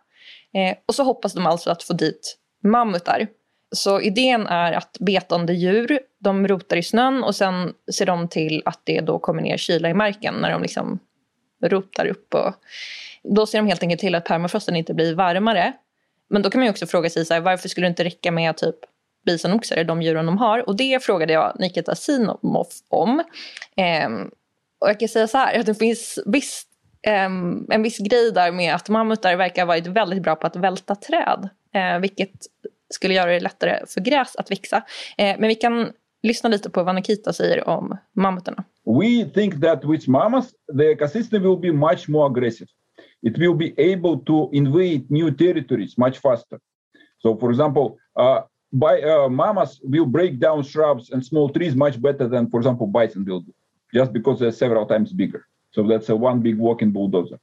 Eh, 0.53 0.77
och 0.85 0.95
så 0.95 1.03
hoppas 1.03 1.33
de 1.33 1.45
alltså 1.45 1.69
att 1.71 1.83
få 1.83 1.93
dit 1.93 2.37
mammutar. 2.63 3.27
Så 3.73 4.01
idén 4.01 4.47
är 4.47 4.73
att 4.73 4.97
betande 4.99 5.53
djur 5.53 5.99
de 6.19 6.47
rotar 6.47 6.77
i 6.77 6.83
snön 6.83 7.23
och 7.23 7.35
sen 7.35 7.73
ser 7.93 8.05
de 8.05 8.27
till 8.27 8.61
att 8.65 8.79
det 8.83 9.01
då 9.01 9.19
kommer 9.19 9.41
ner 9.41 9.57
kyla 9.57 9.89
i 9.89 9.93
marken 9.93 10.35
när 10.35 10.51
de 10.51 10.61
liksom 10.61 10.99
rotar 11.63 12.05
upp. 12.05 12.33
Och 12.33 12.53
då 13.23 13.45
ser 13.45 13.57
de 13.57 13.67
helt 13.67 13.83
enkelt 13.83 14.01
till 14.01 14.15
att 14.15 14.25
permafrosten 14.25 14.75
inte 14.75 14.93
blir 14.93 15.15
varmare. 15.15 15.73
Men 16.29 16.41
då 16.41 16.49
kan 16.49 16.61
man 16.61 16.69
också 16.69 16.87
fråga 16.87 17.09
sig 17.09 17.25
så 17.25 17.33
här, 17.33 17.41
varför 17.41 17.69
skulle 17.69 17.87
det 17.87 17.89
inte 17.89 18.03
räcka 18.03 18.31
med 18.31 18.57
typ 18.57 18.75
bisonoxar, 19.25 19.83
de 19.83 20.01
djuren 20.01 20.25
de 20.25 20.37
har. 20.37 20.69
Och 20.69 20.75
det 20.75 21.03
frågade 21.03 21.33
jag 21.33 21.55
Nikita 21.59 21.95
Sinomov 21.95 22.67
om. 22.89 23.23
Ehm, 23.75 24.31
och 24.79 24.89
jag 24.89 24.99
kan 24.99 25.09
säga 25.09 25.27
så 25.27 25.37
här, 25.37 25.59
att 25.59 25.65
det 25.65 25.75
finns 25.75 26.19
viss, 26.25 26.63
ehm, 27.07 27.67
en 27.71 27.83
viss 27.83 27.97
grej 27.97 28.31
där 28.31 28.51
med 28.51 28.75
att 28.75 28.89
mammutar 28.89 29.35
verkar 29.35 29.61
ha 29.61 29.67
varit 29.67 29.87
väldigt 29.87 30.23
bra 30.23 30.35
på 30.35 30.47
att 30.47 30.55
välta 30.55 30.95
träd. 30.95 31.49
Eh, 31.73 31.99
vilket 31.99 32.31
skulle 32.93 33.13
göra 33.13 33.31
det 33.31 33.39
lättare 33.39 33.79
för 33.87 34.01
gräs 34.01 34.35
att 34.35 34.51
växa. 34.51 34.77
Eh, 35.17 35.35
men 35.39 35.47
vi 35.47 35.55
kan 35.55 35.91
lyssna 36.23 36.49
lite 36.49 36.69
på 36.69 36.83
vad 36.83 36.95
Nikita 36.95 37.33
säger 37.33 37.69
om 37.69 37.97
mammutarna. 38.15 38.63
We 38.85 39.25
think 39.33 39.61
that 39.61 39.85
with 39.85 40.09
mammals 40.09 40.51
the 40.77 40.83
ecosystem 40.83 41.41
will 41.41 41.59
be 41.59 41.71
much 41.71 42.09
more 42.09 42.29
aggressive. 42.29 42.67
It 43.21 43.37
will 43.37 43.55
be 43.55 43.73
able 43.77 44.19
to 44.25 44.49
invade 44.53 45.05
new 45.09 45.31
territories 45.31 45.97
much 45.97 46.19
faster. 46.19 46.59
So 47.21 47.37
for 47.37 47.49
example, 47.51 47.97
uh, 48.19 48.41
by, 48.73 49.01
uh, 49.03 49.29
mammals 49.29 49.79
will 49.83 50.05
break 50.05 50.39
down 50.39 50.63
shrubs 50.63 51.11
and 51.11 51.25
small 51.25 51.49
trees 51.49 51.75
much 51.75 52.01
better 52.01 52.27
than, 52.27 52.49
for 52.49 52.59
example, 52.59 52.87
bison 52.87 53.25
will 53.25 53.41
do, 53.41 53.53
just 53.93 54.11
because 54.11 54.39
they're 54.39 54.51
several 54.51 54.85
times 54.85 55.13
bigger. 55.13 55.45
So 55.71 55.83
that's 55.83 56.09
a 56.09 56.15
one 56.15 56.41
big 56.41 56.57
walking 56.57 56.91
bulldozer. 56.91 57.39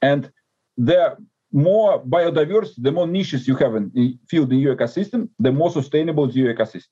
And 0.00 0.30
the 0.76 1.16
more 1.52 2.00
biodiverse, 2.04 2.82
the 2.84 2.90
more 2.90 3.06
niches 3.06 3.48
you 3.48 3.56
have 3.60 3.76
in, 3.76 3.90
in 3.94 4.18
field 4.30 4.52
in 4.52 4.58
your 4.58 4.76
ecosystem, 4.76 5.28
the 5.44 5.52
more 5.52 5.70
sustainable 5.70 6.30
your 6.30 6.54
ecosystem. 6.54 6.90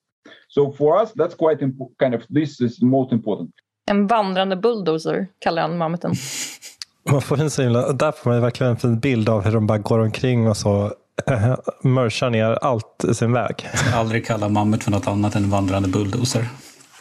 So 0.49 0.73
for 0.73 1.03
us, 1.03 1.13
that's 1.13 1.35
quite 1.35 1.65
imp- 1.65 1.99
kind 1.99 2.15
of 2.15 2.23
this 2.35 2.61
is 2.61 2.83
most 2.83 3.13
important. 3.13 3.51
En 3.91 4.07
vandrande 4.07 4.57
bulldozer 4.57 5.27
kallar 5.39 5.63
han 5.63 5.79
mammuten. 5.79 6.15
Man 7.11 7.23
får 7.23 7.41
en 7.41 7.51
så 7.51 7.63
himla, 7.63 7.93
där 7.93 8.13
får 8.13 8.31
man 8.31 8.41
verkligen 8.41 8.71
en 8.71 8.77
fin 8.77 8.99
bild 8.99 9.29
av 9.29 9.45
hur 9.45 9.53
de 9.53 9.67
bara 9.67 9.79
går 9.79 9.99
omkring 9.99 10.49
och 10.49 10.57
så 10.57 10.93
äh, 11.27 11.55
mörsar 11.83 12.31
ner 12.31 12.59
allt 12.63 13.05
i 13.11 13.15
sin 13.15 13.33
väg. 13.33 13.69
Jag 13.73 13.79
ska 13.79 13.97
aldrig 13.97 14.27
kalla 14.27 14.49
mammut 14.49 14.85
för 14.85 14.91
något 14.91 15.07
annat 15.07 15.35
än 15.35 15.45
en 15.45 15.51
vandrande 15.51 15.89
bulldozer. 15.89 16.49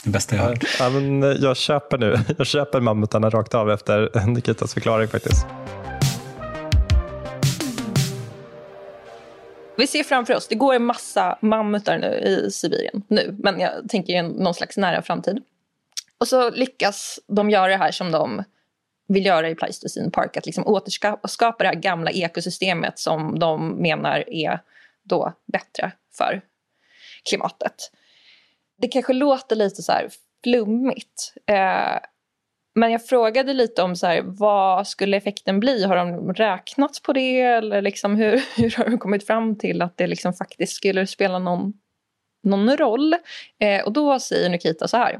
Det 0.03 0.09
bästa 0.09 0.35
jag 0.35 0.43
har 0.43 0.49
hört. 0.49 0.63
Ja, 0.79 0.89
men 0.89 1.23
eh, 1.23 1.29
jag 1.29 1.57
köper 1.57 1.97
nu. 1.97 2.17
Jag 2.37 2.47
köper 2.47 2.81
mammutarna 2.81 3.29
rakt 3.29 3.55
av 3.55 3.71
efter 3.71 4.25
Nikitas 4.27 4.73
förklaring 4.73 5.07
faktiskt. 5.07 5.45
Vi 9.77 9.87
ser 9.87 10.03
framför 10.03 10.35
oss, 10.35 10.47
det 10.47 10.55
går 10.55 10.73
en 10.73 10.85
massa 10.85 11.37
mammutar 11.41 11.97
nu 11.97 12.07
i 12.07 12.51
Sibirien 12.51 13.03
nu, 13.07 13.35
men 13.39 13.59
jag 13.59 13.89
tänker 13.89 14.13
i 14.13 14.21
någon 14.21 14.53
slags 14.53 14.77
nära 14.77 15.01
framtid. 15.01 15.43
Och 16.17 16.27
så 16.27 16.49
lyckas 16.49 17.19
de 17.27 17.49
göra 17.49 17.67
det 17.67 17.77
här 17.77 17.91
som 17.91 18.11
de 18.11 18.43
vill 19.07 19.25
göra 19.25 19.49
i 19.49 19.55
Pleistocene 19.55 20.11
Park, 20.11 20.37
att 20.37 20.45
liksom 20.45 20.67
återskapa 20.67 21.63
det 21.63 21.67
här 21.67 21.75
gamla 21.75 22.11
ekosystemet 22.11 22.99
som 22.99 23.39
de 23.39 23.69
menar 23.81 24.29
är 24.29 24.59
då 25.03 25.33
bättre 25.45 25.91
för 26.17 26.41
klimatet. 27.29 27.91
Det 28.77 28.87
kanske 28.87 29.13
låter 29.13 29.55
lite 29.55 29.81
så 29.83 29.91
här 29.91 30.09
flummigt. 30.43 31.33
Eh, 31.45 31.97
men 32.75 32.91
jag 32.91 33.05
frågade 33.05 33.53
lite 33.53 33.81
om 33.81 33.95
så 33.95 34.07
här, 34.07 34.21
vad 34.21 34.87
skulle 34.87 35.17
effekten 35.17 35.59
bli. 35.59 35.83
Har 35.83 35.95
de 35.95 36.33
räknat 36.33 37.01
på 37.03 37.13
det? 37.13 37.41
Eller 37.41 37.81
liksom 37.81 38.15
hur, 38.15 38.43
hur 38.57 38.77
har 38.77 38.85
de 38.85 38.97
kommit 38.97 39.27
fram 39.27 39.55
till 39.55 39.81
att 39.81 39.97
det 39.97 40.07
liksom 40.07 40.33
faktiskt 40.33 40.73
skulle 40.73 41.07
spela 41.07 41.39
någon, 41.39 41.73
någon 42.43 42.77
roll? 42.77 43.13
Eh, 43.59 43.85
och 43.85 43.93
då 43.93 44.19
säger 44.19 44.49
Nikita 44.49 44.87
så 44.87 44.97
här. 44.97 45.19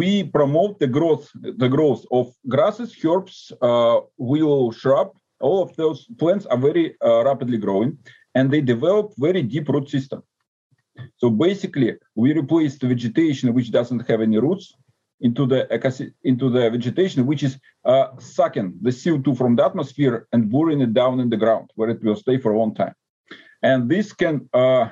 We 0.00 0.30
promote 0.32 0.78
the 0.78 0.92
growth, 0.92 1.26
the 1.60 1.68
growth 1.68 2.04
of 2.10 2.28
grasses, 2.42 3.04
herbs, 3.04 3.52
uh, 3.52 4.28
willow 4.32 4.72
shrub. 4.72 5.08
All 5.40 5.62
of 5.62 5.76
those 5.76 6.14
plants 6.18 6.46
are 6.46 6.56
very 6.56 6.96
uh, 7.04 7.24
rapidly 7.24 7.58
growing 7.58 7.98
and 8.34 8.50
they 8.50 8.60
develop 8.60 9.12
very 9.16 9.42
deep 9.42 9.68
root 9.68 9.90
system. 9.90 10.22
So 11.20 11.30
basically, 11.30 11.98
we 12.14 12.32
replace 12.32 12.78
the 12.78 12.86
vegetation 12.86 13.52
which 13.52 13.70
doesn't 13.70 14.08
have 14.08 14.22
any 14.22 14.38
roots 14.38 14.74
into 15.24 15.46
the 15.46 15.60
into 16.22 16.46
the 16.50 16.70
vegetation 16.76 17.26
which 17.26 17.42
is 17.42 17.58
uh, 17.84 18.08
sucking 18.18 18.68
the 18.82 18.90
CO2 18.90 19.36
from 19.36 19.56
the 19.56 19.64
atmosphere 19.64 20.28
and 20.32 20.50
boring 20.50 20.80
it 20.82 20.92
down 20.92 21.18
in 21.18 21.28
the 21.30 21.40
ground 21.44 21.66
where 21.76 21.90
it 21.94 22.00
will 22.04 22.18
stay 22.24 22.36
for 22.38 22.52
a 22.52 22.58
long 22.58 22.74
time. 22.74 22.94
And 23.62 23.88
this 23.88 24.12
can, 24.12 24.36
uh, 24.52 24.86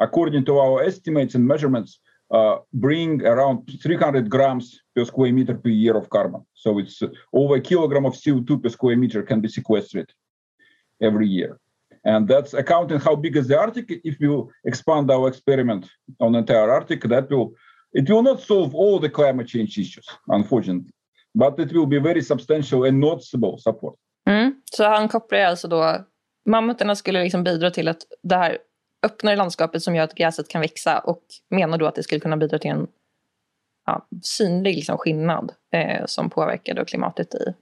according 0.00 0.46
to 0.46 0.58
our 0.58 0.82
estimates 0.82 1.34
and 1.34 1.46
measurements, 1.46 2.00
uh, 2.30 2.56
bring 2.72 3.24
around 3.26 3.56
300 3.82 4.30
grams 4.30 4.80
per 4.94 5.04
square 5.04 5.32
meter 5.32 5.54
per 5.54 5.68
year 5.68 5.96
of 5.96 6.08
carbon. 6.08 6.42
So 6.54 6.78
it's 6.78 7.02
over 7.32 7.56
a 7.56 7.60
kilogram 7.60 8.06
of 8.06 8.14
CO2 8.14 8.62
per 8.62 8.70
square 8.70 8.96
meter 8.96 9.22
can 9.22 9.40
be 9.40 9.48
sequestered 9.48 10.10
every 11.00 11.28
year. 11.28 11.60
And 12.04 12.26
that's 12.26 12.54
accounting 12.54 13.00
how 13.00 13.16
big 13.16 13.36
is 13.36 13.48
the 13.48 13.58
Arctic. 13.58 14.00
If 14.04 14.20
you 14.20 14.50
expand 14.64 15.10
our 15.10 15.28
experiment 15.28 15.90
on 16.20 16.32
the 16.32 16.38
entire 16.38 16.70
Arctic, 16.70 17.02
that 17.02 17.28
will 17.30 17.52
it 17.92 18.10
will 18.10 18.22
not 18.22 18.40
solve 18.40 18.76
all 18.76 19.00
the 19.00 19.08
climate 19.08 19.48
change 19.48 19.78
issues, 19.78 20.06
unfortunately, 20.26 20.90
but 21.34 21.58
it 21.58 21.72
will 21.72 21.86
be 21.86 21.98
very 21.98 22.22
substantial 22.22 22.84
and 22.84 22.98
noticeable 23.00 23.58
support. 23.58 23.94
Mm. 24.28 24.62
Så 24.64 24.84
han 24.84 25.08
kopplar 25.08 25.38
alltså 25.38 25.68
då, 25.68 26.04
mammutarna 26.46 26.96
skulle 26.96 27.22
liksom 27.22 27.44
bidra 27.44 27.70
till 27.70 27.88
att 27.88 28.02
det 28.22 28.36
här 28.36 28.58
öppnare 29.02 29.36
landskapet 29.36 29.82
som 29.82 29.94
gör 29.94 30.04
att 30.04 30.14
gräset 30.14 30.48
kan 30.48 30.60
växa 30.60 30.98
och 30.98 31.22
menar 31.50 31.78
då 31.78 31.86
att 31.86 31.94
det 31.94 32.02
skulle 32.02 32.20
kunna 32.20 32.36
bidra 32.36 32.58
till 32.58 32.70
en 32.70 32.86
ja, 33.86 34.06
synlig 34.22 34.74
liksom 34.74 34.98
skillnad 34.98 35.52
eh, 35.72 36.06
som 36.06 36.30
påverkar 36.30 36.74
då 36.74 36.84
klimatet 36.84 37.34
i 37.34 37.54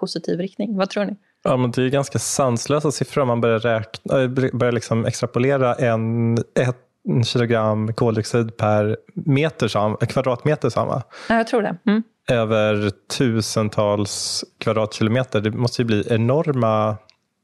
positiv 0.00 0.40
riktning. 0.40 0.76
Vad 0.76 0.90
tror 0.90 1.04
ni? 1.04 1.16
Ja, 1.44 1.56
men 1.56 1.70
det 1.70 1.82
är 1.82 1.88
ganska 1.88 2.18
sanslösa 2.18 2.92
siffror 2.92 3.22
om 3.22 3.28
man 3.28 3.40
börjar, 3.40 3.58
räkna, 3.58 4.22
äh, 4.22 4.28
börjar 4.52 4.72
liksom 4.72 5.06
extrapolera 5.06 5.74
en, 5.74 6.36
ett 6.38 6.91
kilogram 7.24 7.94
koldioxid 7.94 8.56
per 8.56 8.96
meter 9.14 9.68
sam, 9.68 9.96
kvadratmeter 9.96 10.70
samma. 10.70 11.02
Ja, 11.28 11.36
jag 11.36 11.46
tror 11.46 11.62
det. 11.62 11.76
Mm. 11.86 12.02
Över 12.28 12.90
tusentals 13.18 14.44
kvadratkilometer. 14.58 15.40
Det 15.40 15.50
måste 15.50 15.82
ju 15.82 15.86
bli 15.86 16.04
enorma 16.10 16.96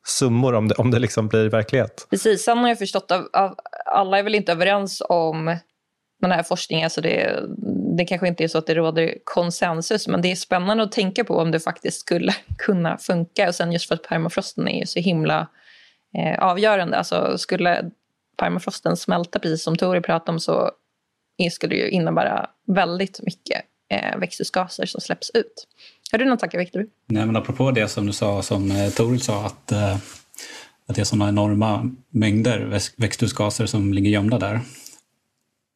summor 0.06 0.54
om 0.54 0.68
det, 0.68 0.74
om 0.74 0.90
det 0.90 0.98
liksom 0.98 1.28
blir 1.28 1.48
verklighet. 1.48 2.06
Precis, 2.10 2.44
sen 2.44 2.58
har 2.58 2.68
jag 2.68 2.78
förstått 2.78 3.10
av 3.10 3.54
alla 3.86 4.18
är 4.18 4.22
väl 4.22 4.34
inte 4.34 4.52
överens 4.52 5.02
om 5.08 5.56
den 6.20 6.32
här 6.32 6.42
forskningen 6.42 6.90
så 6.90 7.00
det, 7.00 7.40
det 7.96 8.04
kanske 8.04 8.28
inte 8.28 8.44
är 8.44 8.48
så 8.48 8.58
att 8.58 8.66
det 8.66 8.74
råder 8.74 9.14
konsensus 9.24 10.08
men 10.08 10.22
det 10.22 10.32
är 10.32 10.36
spännande 10.36 10.82
att 10.82 10.92
tänka 10.92 11.24
på 11.24 11.36
om 11.36 11.50
det 11.50 11.60
faktiskt 11.60 12.00
skulle 12.00 12.34
kunna 12.58 12.98
funka 12.98 13.48
och 13.48 13.54
sen 13.54 13.72
just 13.72 13.88
för 13.88 13.94
att 13.94 14.02
permafrosten 14.02 14.68
är 14.68 14.84
så 14.84 14.98
himla 14.98 15.48
eh, 16.18 16.38
avgörande. 16.38 16.96
Alltså 16.96 17.38
skulle 17.38 17.90
permafrosten 18.38 18.96
smälta 18.96 19.38
precis 19.38 19.62
som 19.62 19.76
Tori 19.76 20.00
pratade 20.00 20.32
om 20.32 20.40
så 20.40 20.70
skulle 21.52 21.74
det 21.74 21.80
ju 21.80 21.90
innebära 21.90 22.50
väldigt 22.66 23.20
mycket 23.22 23.62
eh, 23.90 24.18
växthusgaser 24.18 24.86
som 24.86 25.00
släpps 25.00 25.30
ut. 25.34 25.66
Har 26.12 26.18
du 26.18 26.24
någon 26.24 26.38
tanke? 26.38 26.58
Viktor? 26.58 26.86
Nej 27.06 27.26
men 27.26 27.36
apropå 27.36 27.70
det 27.70 27.88
som 27.88 28.06
du 28.06 28.12
sa, 28.12 28.42
som 28.42 28.70
eh, 28.70 28.90
Tori 28.90 29.18
sa 29.18 29.46
att, 29.46 29.72
eh, 29.72 29.96
att 30.86 30.94
det 30.94 31.00
är 31.00 31.04
sådana 31.04 31.28
enorma 31.28 31.90
mängder 32.10 32.80
växthusgaser 32.96 33.66
som 33.66 33.92
ligger 33.92 34.10
gömda 34.10 34.38
där. 34.38 34.60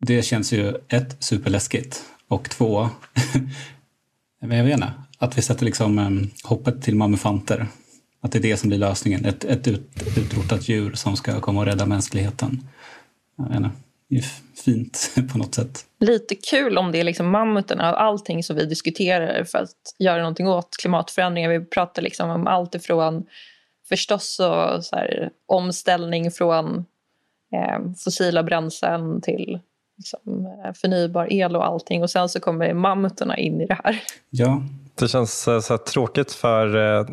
Det 0.01 0.23
känns 0.23 0.53
ju 0.53 0.75
ett 0.89 1.17
superläskigt 1.25 2.03
och 2.29 2.51
två, 2.51 2.89
men 4.41 4.59
jag 4.59 4.65
vet 4.65 4.75
inte, 4.75 4.93
att 5.19 5.39
vi 5.39 5.43
sätter 5.43 5.65
liksom 5.65 5.99
eh, 5.99 6.11
hoppet 6.49 6.83
till 6.83 6.97
mammufanter. 6.97 7.67
Att 8.25 8.33
det 8.33 8.39
är 8.39 8.43
det 8.43 8.57
som 8.57 8.69
blir 8.69 8.79
lösningen, 8.79 9.25
ett, 9.25 9.45
ett 9.45 9.69
ut, 9.69 9.91
utrotat 10.17 10.69
djur 10.69 10.93
som 10.95 11.17
ska 11.17 11.41
komma 11.41 11.61
och 11.61 11.67
rädda 11.67 11.87
mänskligheten. 11.87 12.69
Inte, 13.39 13.71
det 14.09 14.17
är 14.17 14.25
fint 14.65 15.11
på 15.33 15.39
något 15.39 15.55
sätt. 15.55 15.87
Lite 16.01 16.35
kul 16.35 16.79
om 16.79 16.93
det 16.93 17.01
är 17.01 17.05
liksom 17.05 17.31
mammuterna 17.31 17.89
av 17.89 17.95
allting 17.95 18.43
som 18.43 18.57
vi 18.57 18.67
diskuterar 18.67 19.45
för 19.45 19.59
att 19.59 19.95
göra 19.99 20.19
någonting 20.19 20.49
åt 20.49 20.77
klimatförändringar. 20.81 21.51
Vi 21.51 21.65
pratar 21.65 22.03
liksom 22.03 22.31
om 22.31 22.47
allt 22.47 22.75
ifrån 22.75 23.27
förstås 23.89 24.41
och 24.41 24.85
så 24.85 24.97
här, 24.97 25.31
omställning 25.47 26.31
från 26.31 26.85
eh, 27.55 27.93
fossila 27.99 28.43
bränslen 28.43 29.21
till 29.21 29.61
liksom, 29.97 30.47
eh, 30.47 30.73
förnybar 30.73 31.33
el 31.33 31.57
och 31.57 31.67
allting. 31.67 32.03
Och 32.03 32.11
sen 32.11 32.29
så 32.29 32.41
kommer 32.41 32.75
mammuterna 32.75 33.39
in 33.39 33.61
i 33.61 33.67
det 33.67 33.79
här. 33.85 34.03
Ja. 34.31 34.63
Det 35.03 35.09
känns 35.09 35.49
eh, 35.49 35.61
så 35.61 35.79
tråkigt 35.79 36.33
för 36.33 36.77
eh, 36.77 37.07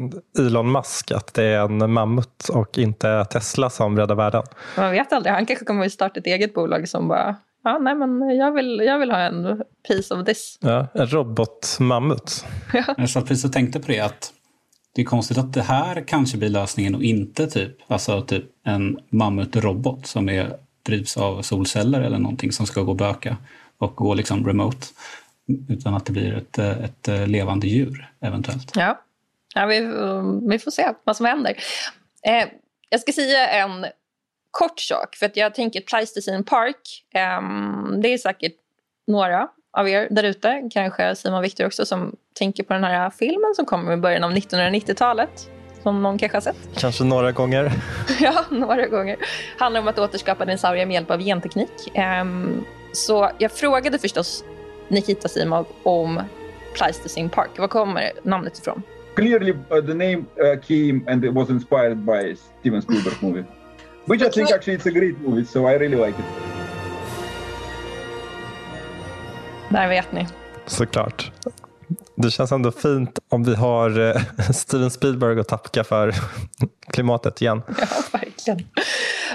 Elon 0.46 0.72
Musk 0.72 1.12
att 1.12 1.34
det 1.34 1.43
är 1.43 1.60
en 1.60 1.91
mammut 1.91 2.50
och 2.53 2.77
inte 2.77 3.25
Tesla 3.25 3.69
som 3.69 3.98
räddar 3.98 4.15
världen. 4.15 4.43
Man 4.77 4.91
vet 4.91 5.13
aldrig, 5.13 5.34
han 5.34 5.46
kanske 5.46 5.65
kommer 5.65 5.86
att 5.86 5.91
starta 5.91 6.19
ett 6.19 6.25
eget 6.25 6.53
bolag 6.53 6.89
som 6.89 7.08
bara 7.08 7.36
Ja, 7.63 7.77
nej, 7.77 7.96
men 7.96 8.29
jag 8.29 8.51
vill, 8.51 8.81
jag 8.86 9.00
vill 9.00 9.12
ha 9.12 9.17
en 9.17 9.63
piece 9.88 10.15
of 10.15 10.25
this. 10.25 10.58
Ja, 10.62 10.88
en 10.93 11.08
robotmammut. 11.08 12.46
ja. 12.74 12.84
Jag 12.98 13.10
satt 13.10 13.27
precis 13.27 13.46
och 13.46 13.53
tänkte 13.53 13.79
på 13.79 13.91
det 13.91 14.00
att 14.00 14.34
det 14.96 15.01
är 15.01 15.05
konstigt 15.05 15.38
att 15.38 15.53
det 15.53 15.62
här 15.62 16.03
kanske 16.08 16.38
blir 16.38 16.50
lösningen 16.50 16.96
och 16.96 17.03
inte 17.03 17.48
typ, 17.48 17.72
alltså 17.88 18.22
typ 18.22 18.46
en 18.65 19.00
mammutrobot 19.10 20.08
som 20.08 20.29
är 20.29 20.53
drivs 20.86 21.17
av 21.17 21.41
solceller 21.41 22.01
eller 22.01 22.17
någonting 22.17 22.51
som 22.51 22.65
ska 22.65 22.81
gå 22.81 22.93
böka 22.93 23.38
och 23.77 23.96
gå 23.96 24.13
liksom 24.13 24.48
remote. 24.48 24.88
Utan 25.70 25.94
att 25.94 26.06
det 26.06 26.12
blir 26.12 26.34
ett, 26.34 26.58
ett 26.60 27.29
levande 27.29 27.68
djur 27.68 28.12
eventuellt. 28.22 28.72
Ja, 28.75 29.01
ja 29.56 29.65
vi, 29.65 29.79
vi 30.50 30.60
får 30.60 30.72
se 30.72 30.94
vad 31.03 31.18
som 31.18 31.25
händer. 31.25 31.58
Eh, 32.27 32.48
jag 32.89 33.01
ska 33.01 33.12
säga 33.12 33.50
en 33.50 33.86
kort 34.51 34.79
sak. 34.79 35.15
För 35.15 35.25
att 35.25 35.38
jag 35.38 35.56
tänker 35.56 35.82
Pleistocene 35.82 36.44
Park. 36.44 37.06
Eh, 37.13 37.41
det 38.01 38.13
är 38.13 38.18
säkert 38.18 38.53
några 39.08 39.48
av 39.77 39.89
er 39.89 40.08
där 40.12 40.24
ute, 40.24 40.70
kanske 40.72 41.15
Simon 41.15 41.41
Victor 41.41 41.65
också, 41.65 41.86
som 41.86 42.15
tänker 42.39 42.63
på 42.63 42.74
den 42.74 42.84
här 42.84 43.10
filmen 43.10 43.56
som 43.56 43.65
kommer 43.65 43.94
i 43.94 43.98
början 43.98 44.24
av 44.24 44.32
1990-talet. 44.32 45.50
Som 45.84 46.03
någon 46.03 46.18
kanske 46.18 46.36
har 46.36 46.41
sett. 46.41 46.58
Kanske 46.77 47.03
några 47.03 47.32
gånger. 47.32 47.72
ja, 48.20 48.46
några 48.50 48.88
gånger. 48.88 49.18
Handlar 49.58 49.82
om 49.82 49.88
att 49.88 50.00
återskapa 50.00 50.46
dinosaurier 50.46 50.86
med 50.86 50.94
hjälp 50.94 51.12
av 51.12 51.22
genteknik. 51.22 51.72
Um, 52.22 52.65
så 52.94 53.32
jag 53.38 53.51
frågade 53.51 54.00
förstås 54.00 54.44
Nikita 54.89 55.27
Simov 55.27 55.65
om 55.84 56.22
Pleistocene 56.74 57.29
Park. 57.29 57.60
Var 57.60 57.67
kommer 57.67 58.12
namnet 58.24 58.60
ifrån? 58.60 58.84
Clearly 59.15 59.51
uh, 59.51 59.58
the 59.69 59.93
name 59.93 60.17
uh, 60.17 60.62
came 60.67 61.01
and 61.08 61.25
it 61.25 61.34
was 61.34 61.50
inspired 61.50 61.98
by 61.98 62.36
Steven 62.60 62.81
Spielberg 62.81 63.22
movie. 63.22 63.43
Which 64.05 64.22
I 64.22 64.29
think 64.29 64.51
actually 64.51 64.77
it's 64.77 64.88
a 64.88 64.91
great 64.91 65.19
movie, 65.22 65.46
so 65.46 65.67
I 65.67 65.77
really 65.77 65.98
like 66.05 66.19
it. 66.19 66.25
Där 69.69 69.88
vet 69.88 70.12
ni. 70.12 70.27
Såklart. 70.65 71.31
Det 72.15 72.31
känns 72.31 72.51
ändå 72.51 72.72
fint 72.72 73.19
om 73.29 73.43
vi 73.43 73.55
har 73.55 74.00
eh, 74.00 74.22
Steven 74.53 74.91
Spielberg 74.91 75.39
att 75.39 75.48
tacka 75.48 75.84
för 75.84 76.15
klimatet 76.93 77.41
igen. 77.41 77.62
Ja, 77.67 77.88
verkligen. 78.12 78.67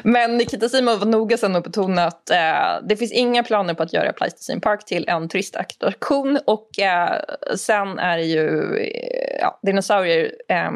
Men 0.02 0.36
Nikita 0.36 0.68
Simon 0.68 0.98
var 0.98 1.06
noga 1.06 1.36
sen 1.36 1.56
att 1.56 1.64
betona 1.64 2.04
att 2.04 2.30
eh, 2.30 2.86
det 2.88 2.96
finns 2.96 3.12
inga 3.12 3.42
planer 3.42 3.74
på 3.74 3.82
att 3.82 3.92
göra 3.92 4.12
Pleistocene 4.12 4.60
Park 4.60 4.84
till 4.84 5.08
en 5.08 5.28
turistattraktion. 5.28 6.38
Och 6.46 6.78
eh, 6.78 7.20
sen 7.56 7.98
är 7.98 8.16
det 8.16 8.24
ju 8.24 8.76
eh, 8.76 9.38
ja, 9.40 9.60
dinosaurier. 9.62 10.32
Eh, 10.48 10.70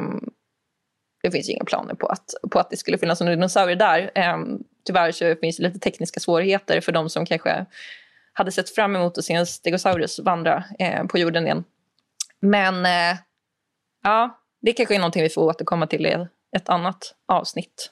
det 1.22 1.30
finns 1.30 1.48
inga 1.48 1.64
planer 1.64 1.94
på 1.94 2.06
att, 2.06 2.34
på 2.50 2.58
att 2.58 2.70
det 2.70 2.76
skulle 2.76 2.98
finnas 2.98 3.20
några 3.20 3.34
dinosaurier 3.34 3.76
där. 3.76 4.10
Eh, 4.14 4.37
tyvärr 4.87 5.12
så 5.12 5.34
finns 5.40 5.56
det 5.56 5.62
lite 5.62 5.78
tekniska 5.78 6.20
svårigheter 6.20 6.80
för 6.80 6.92
de 6.92 7.10
som 7.10 7.26
kanske 7.26 7.66
hade 8.32 8.52
sett 8.52 8.70
fram 8.70 8.96
emot 8.96 9.18
att 9.18 9.25
se 9.25 9.34
en 9.34 9.46
stegosaurus 9.46 10.18
vandra 10.18 10.64
eh, 10.78 11.04
på 11.04 11.18
jorden 11.18 11.46
igen. 11.46 11.64
Men 12.40 12.87
eh, 12.87 13.18
ja, 14.04 14.40
det 14.62 14.72
kanske 14.72 14.94
är 14.94 14.98
någonting 14.98 15.22
vi 15.22 15.28
får 15.28 15.42
återkomma 15.42 15.87
till 15.87 16.06
i 16.06 16.26
ett 16.56 16.68
annat 16.68 17.14
avsnitt. 17.28 17.90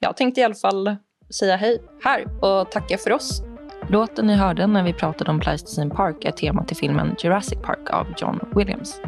Jag 0.00 0.16
tänkte 0.16 0.40
i 0.40 0.44
alla 0.44 0.54
fall 0.54 0.96
säga 1.30 1.56
hej 1.56 1.82
här 2.04 2.44
och 2.44 2.70
tacka 2.70 2.98
för 2.98 3.12
oss. 3.12 3.42
Låten 3.88 4.26
ni 4.26 4.34
hörde 4.34 4.66
när 4.66 4.82
vi 4.82 4.92
pratade 4.92 5.30
om 5.30 5.40
Pleistocene 5.40 5.94
Park 5.94 6.24
är 6.24 6.30
tema 6.30 6.64
till 6.64 6.76
filmen 6.76 7.16
Jurassic 7.18 7.58
Park 7.62 7.90
av 7.90 8.06
John 8.18 8.40
Williams. 8.56 9.00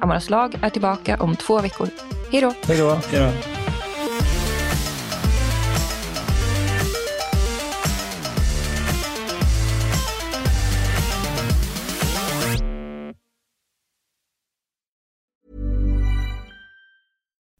Amaras 0.00 0.30
lag 0.30 0.58
är 0.62 0.70
tillbaka 0.70 1.16
om 1.20 1.36
två 1.36 1.60
veckor. 1.60 1.88
Hej 2.32 2.40
då! 2.40 2.52
Hej 2.66 2.78
då! 2.78 2.90
Hej 2.90 3.20
då. 3.20 3.83